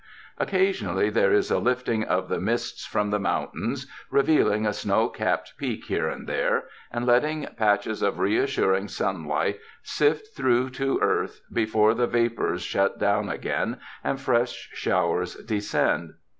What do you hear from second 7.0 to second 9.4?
letting patches of reassuring sun